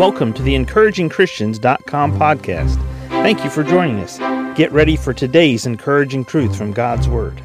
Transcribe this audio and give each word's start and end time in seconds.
Welcome 0.00 0.32
to 0.32 0.42
the 0.42 0.54
encouragingchristians.com 0.54 2.18
podcast. 2.18 2.76
Thank 3.08 3.44
you 3.44 3.50
for 3.50 3.62
joining 3.62 3.98
us. 3.98 4.16
Get 4.56 4.72
ready 4.72 4.96
for 4.96 5.12
today's 5.12 5.66
encouraging 5.66 6.24
truth 6.24 6.56
from 6.56 6.72
God's 6.72 7.06
word. 7.06 7.38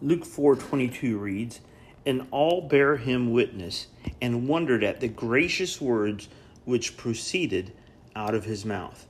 Luke 0.00 0.24
4:22 0.24 1.18
reads, 1.18 1.60
"And 2.06 2.22
all 2.30 2.62
bare 2.62 2.96
him 2.96 3.32
witness 3.32 3.88
and 4.18 4.48
wondered 4.48 4.82
at 4.82 5.00
the 5.00 5.08
gracious 5.08 5.78
words 5.78 6.28
which 6.64 6.96
proceeded 6.96 7.72
out 8.16 8.34
of 8.34 8.46
his 8.46 8.64
mouth." 8.64 9.06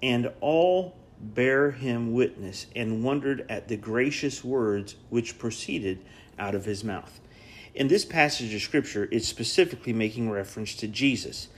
And 0.00 0.30
all 0.40 0.94
bare 1.20 1.72
him 1.72 2.12
witness 2.12 2.68
and 2.76 3.02
wondered 3.02 3.44
at 3.48 3.66
the 3.66 3.76
gracious 3.76 4.44
words 4.44 4.94
which 5.10 5.36
proceeded 5.36 5.98
out 6.38 6.54
of 6.54 6.64
his 6.64 6.84
mouth. 6.84 7.18
In 7.74 7.88
this 7.88 8.04
passage 8.04 8.54
of 8.54 8.62
Scripture, 8.62 9.08
it's 9.10 9.26
specifically 9.26 9.92
making 9.92 10.30
reference 10.30 10.76
to 10.76 10.86
Jesus. 10.86 11.48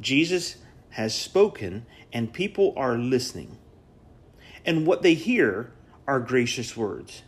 Jesus 0.00 0.56
has 0.90 1.14
spoken, 1.14 1.86
and 2.12 2.32
people 2.32 2.74
are 2.76 2.98
listening. 2.98 3.56
And 4.66 4.86
what 4.86 5.02
they 5.02 5.14
hear 5.14 5.72
are 6.06 6.20
gracious 6.20 6.76
words. 6.76 7.22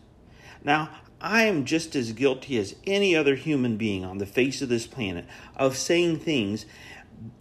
Now, 0.62 0.90
I 1.20 1.44
am 1.44 1.64
just 1.64 1.96
as 1.96 2.12
guilty 2.12 2.58
as 2.58 2.76
any 2.86 3.16
other 3.16 3.34
human 3.34 3.78
being 3.78 4.04
on 4.04 4.18
the 4.18 4.26
face 4.26 4.60
of 4.60 4.68
this 4.68 4.86
planet 4.86 5.24
of 5.56 5.76
saying 5.76 6.18
things 6.18 6.66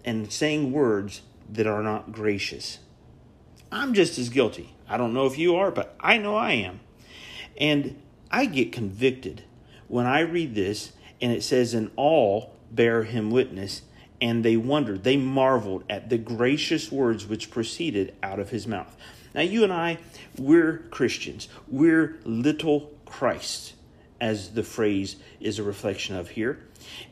and 0.06 0.32
saying 0.32 0.72
words 0.72 1.22
that 1.50 1.68
are 1.68 1.84
not 1.84 2.14
gracious. 2.14 2.80
I'm 3.74 3.94
just 3.94 4.18
as 4.18 4.30
guilty. 4.30 4.74
I 4.88 4.96
don't 4.96 5.14
know 5.14 5.26
if 5.26 5.38
you 5.38 5.58
are, 5.58 5.70
but 5.70 5.96
I 6.00 6.18
know 6.18 6.36
I 6.38 6.54
am. 6.54 6.80
And 7.58 8.02
I 8.32 8.46
get 8.46 8.72
convicted 8.72 9.44
when 9.94 10.08
I 10.08 10.22
read 10.22 10.56
this 10.56 10.92
and 11.22 11.32
it 11.32 11.44
says, 11.44 11.76
And 11.76 11.92
all 11.96 12.56
bear 12.72 13.04
him 13.04 13.30
witness, 13.30 13.84
and 14.20 14.44
they 14.44 14.58
wondered, 14.58 15.04
they 15.04 15.18
marveled 15.18 15.84
at 15.88 16.10
the 16.10 16.18
gracious 16.18 16.92
words 16.92 17.28
which 17.28 17.52
proceeded 17.52 18.16
out 18.24 18.40
of 18.40 18.50
his 18.50 18.66
mouth. 18.66 18.98
Now, 19.36 19.42
you 19.42 19.64
and 19.64 19.72
I, 19.72 20.00
we're 20.36 20.80
Christians. 20.90 21.48
We're 21.68 22.18
little 22.26 22.92
Christ, 23.06 23.76
as 24.20 24.56
the 24.56 24.64
phrase 24.64 25.18
is 25.40 25.60
a 25.60 25.64
reflection 25.64 26.16
of 26.16 26.30
here. 26.30 26.58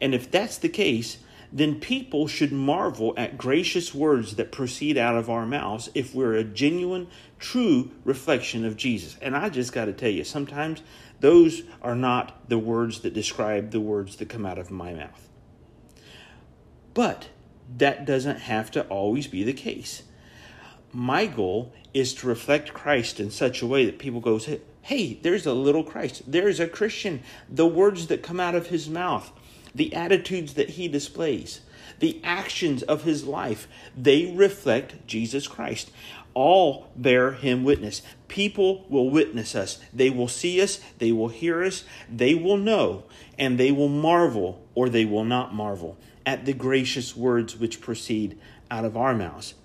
And 0.01 0.15
if 0.15 0.31
that's 0.31 0.57
the 0.57 0.67
case, 0.67 1.19
then 1.51 1.79
people 1.79 2.27
should 2.27 2.51
marvel 2.51 3.13
at 3.17 3.37
gracious 3.37 3.93
words 3.93 4.35
that 4.35 4.51
proceed 4.51 4.97
out 4.97 5.17
of 5.17 5.29
our 5.29 5.45
mouths 5.45 5.89
if 5.93 6.15
we're 6.15 6.35
a 6.35 6.43
genuine, 6.43 7.07
true 7.39 7.91
reflection 8.05 8.63
of 8.65 8.77
Jesus. 8.77 9.17
And 9.21 9.35
I 9.35 9.49
just 9.49 9.73
got 9.73 9.85
to 9.85 9.93
tell 9.93 10.09
you, 10.09 10.23
sometimes 10.23 10.81
those 11.19 11.63
are 11.81 11.95
not 11.95 12.49
the 12.49 12.57
words 12.57 13.01
that 13.01 13.13
describe 13.13 13.71
the 13.71 13.81
words 13.81 14.15
that 14.17 14.29
come 14.29 14.45
out 14.45 14.57
of 14.57 14.71
my 14.71 14.93
mouth. 14.93 15.29
But 16.93 17.27
that 17.77 18.05
doesn't 18.05 18.39
have 18.39 18.71
to 18.71 18.83
always 18.83 19.27
be 19.27 19.43
the 19.43 19.53
case. 19.53 20.03
My 20.93 21.25
goal 21.25 21.73
is 21.93 22.13
to 22.15 22.27
reflect 22.27 22.73
Christ 22.73 23.19
in 23.19 23.29
such 23.29 23.61
a 23.61 23.67
way 23.67 23.85
that 23.85 23.99
people 23.99 24.19
go, 24.19 24.39
hey, 24.81 25.19
there's 25.21 25.45
a 25.45 25.53
little 25.53 25.83
Christ. 25.83 26.23
There's 26.29 26.59
a 26.59 26.67
Christian. 26.67 27.23
The 27.49 27.67
words 27.67 28.07
that 28.07 28.23
come 28.23 28.39
out 28.39 28.55
of 28.55 28.67
his 28.67 28.89
mouth 28.89 29.31
the 29.73 29.93
attitudes 29.93 30.53
that 30.55 30.71
he 30.71 30.87
displays, 30.87 31.61
the 31.99 32.19
actions 32.23 32.83
of 32.83 33.03
his 33.03 33.25
life, 33.25 33.67
they 33.95 34.33
reflect 34.35 35.07
Jesus 35.07 35.47
Christ. 35.47 35.91
All 36.33 36.87
bear 36.95 37.33
him 37.33 37.63
witness. 37.63 38.01
People 38.27 38.85
will 38.89 39.09
witness 39.09 39.53
us. 39.55 39.79
They 39.93 40.09
will 40.09 40.29
see 40.29 40.61
us, 40.61 40.79
they 40.97 41.11
will 41.11 41.27
hear 41.27 41.63
us, 41.63 41.83
they 42.09 42.33
will 42.33 42.57
know, 42.57 43.03
and 43.37 43.57
they 43.57 43.71
will 43.71 43.89
marvel 43.89 44.65
or 44.73 44.87
they 44.89 45.05
will 45.05 45.25
not 45.25 45.53
marvel 45.53 45.97
at 46.25 46.45
the 46.45 46.53
gracious 46.53 47.15
words 47.15 47.57
which 47.57 47.81
proceed 47.81 48.39
out 48.69 48.85
of 48.85 48.95
our 48.95 49.13
mouths. 49.13 49.55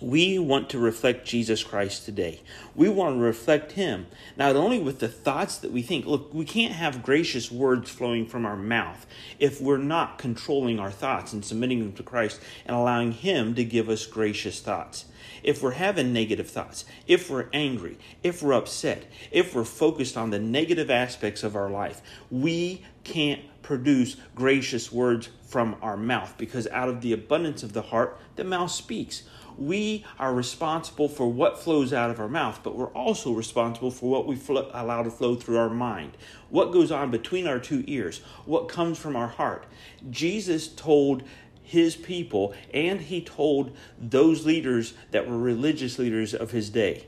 We 0.00 0.38
want 0.38 0.70
to 0.70 0.78
reflect 0.78 1.26
Jesus 1.26 1.62
Christ 1.62 2.04
today. 2.04 2.40
We 2.74 2.88
want 2.88 3.16
to 3.16 3.20
reflect 3.20 3.72
Him, 3.72 4.06
not 4.36 4.56
only 4.56 4.78
with 4.78 4.98
the 4.98 5.08
thoughts 5.08 5.58
that 5.58 5.70
we 5.70 5.82
think. 5.82 6.04
Look, 6.04 6.34
we 6.34 6.44
can't 6.44 6.74
have 6.74 7.02
gracious 7.02 7.50
words 7.50 7.90
flowing 7.90 8.26
from 8.26 8.44
our 8.44 8.56
mouth 8.56 9.06
if 9.38 9.60
we're 9.60 9.78
not 9.78 10.18
controlling 10.18 10.78
our 10.78 10.90
thoughts 10.90 11.32
and 11.32 11.44
submitting 11.44 11.78
them 11.78 11.92
to 11.92 12.02
Christ 12.02 12.40
and 12.66 12.76
allowing 12.76 13.12
Him 13.12 13.54
to 13.54 13.64
give 13.64 13.88
us 13.88 14.06
gracious 14.06 14.60
thoughts. 14.60 15.04
If 15.42 15.62
we're 15.62 15.72
having 15.72 16.12
negative 16.12 16.48
thoughts, 16.48 16.84
if 17.06 17.30
we're 17.30 17.48
angry, 17.52 17.98
if 18.22 18.42
we're 18.42 18.54
upset, 18.54 19.04
if 19.30 19.54
we're 19.54 19.64
focused 19.64 20.16
on 20.16 20.30
the 20.30 20.38
negative 20.38 20.90
aspects 20.90 21.42
of 21.42 21.56
our 21.56 21.70
life, 21.70 22.02
we 22.30 22.84
can't 23.04 23.40
produce 23.62 24.16
gracious 24.34 24.92
words 24.92 25.28
from 25.46 25.76
our 25.82 25.96
mouth 25.96 26.34
because 26.36 26.66
out 26.68 26.88
of 26.88 27.00
the 27.00 27.12
abundance 27.12 27.62
of 27.62 27.72
the 27.72 27.82
heart, 27.82 28.18
the 28.36 28.44
mouth 28.44 28.70
speaks 28.70 29.22
we 29.56 30.04
are 30.18 30.34
responsible 30.34 31.08
for 31.08 31.30
what 31.30 31.58
flows 31.58 31.92
out 31.92 32.10
of 32.10 32.18
our 32.18 32.28
mouth, 32.28 32.60
but 32.62 32.74
we're 32.74 32.88
also 32.88 33.32
responsible 33.32 33.90
for 33.90 34.10
what 34.10 34.26
we 34.26 34.36
fl- 34.36 34.58
allow 34.72 35.02
to 35.02 35.10
flow 35.10 35.34
through 35.36 35.58
our 35.58 35.70
mind. 35.70 36.16
What 36.50 36.72
goes 36.72 36.90
on 36.90 37.10
between 37.10 37.46
our 37.46 37.58
two 37.58 37.84
ears? 37.86 38.18
What 38.46 38.68
comes 38.68 38.98
from 38.98 39.16
our 39.16 39.28
heart? 39.28 39.66
Jesus 40.10 40.68
told 40.68 41.22
his 41.64 41.96
people 41.96 42.54
and 42.72 43.00
he 43.00 43.20
told 43.20 43.76
those 43.98 44.46
leaders 44.46 44.94
that 45.10 45.28
were 45.28 45.38
religious 45.38 45.98
leaders 45.98 46.32
of 46.32 46.52
his 46.52 46.70
day 46.70 47.04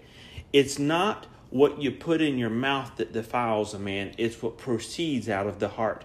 it's 0.53 0.78
not 0.78 1.27
what 1.50 1.81
you 1.81 1.91
put 1.91 2.21
in 2.21 2.39
your 2.39 2.50
mouth 2.50 2.97
that 2.97 3.12
defiles 3.12 3.75
a 3.75 3.78
man, 3.78 4.12
it's 4.19 4.43
what 4.43 4.59
proceeds 4.59 5.28
out 5.28 5.47
of 5.47 5.59
the 5.59 5.69
heart. 5.69 6.05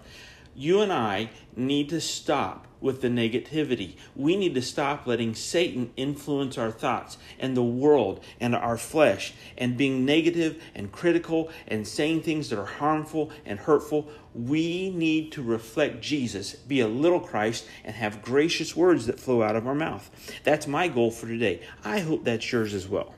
You 0.55 0.81
and 0.81 0.91
I 0.91 1.29
need 1.55 1.89
to 1.89 2.01
stop 2.01 2.67
with 2.81 3.01
the 3.01 3.07
negativity. 3.07 3.95
We 4.15 4.35
need 4.35 4.55
to 4.55 4.61
stop 4.61 5.05
letting 5.05 5.35
Satan 5.35 5.91
influence 5.95 6.57
our 6.57 6.71
thoughts 6.71 7.17
and 7.39 7.55
the 7.55 7.63
world 7.63 8.23
and 8.39 8.55
our 8.55 8.77
flesh 8.77 9.33
and 9.57 9.77
being 9.77 10.03
negative 10.03 10.61
and 10.73 10.91
critical 10.91 11.49
and 11.67 11.87
saying 11.87 12.23
things 12.23 12.49
that 12.49 12.59
are 12.59 12.65
harmful 12.65 13.31
and 13.45 13.59
hurtful. 13.59 14.09
We 14.33 14.89
need 14.89 15.31
to 15.33 15.43
reflect 15.43 16.01
Jesus, 16.01 16.55
be 16.55 16.81
a 16.81 16.87
little 16.87 17.19
Christ, 17.19 17.65
and 17.85 17.95
have 17.95 18.21
gracious 18.21 18.75
words 18.75 19.05
that 19.05 19.19
flow 19.19 19.43
out 19.43 19.55
of 19.55 19.67
our 19.67 19.75
mouth. 19.75 20.09
That's 20.43 20.67
my 20.67 20.87
goal 20.87 21.11
for 21.11 21.27
today. 21.27 21.61
I 21.85 21.99
hope 21.99 22.23
that's 22.23 22.51
yours 22.51 22.73
as 22.73 22.87
well. 22.87 23.13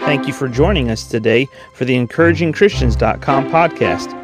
Thank 0.00 0.26
you 0.26 0.32
for 0.32 0.48
joining 0.48 0.90
us 0.90 1.06
today 1.06 1.46
for 1.74 1.84
the 1.84 1.94
encouragingchristians.com 1.94 3.50
podcast 3.50 4.23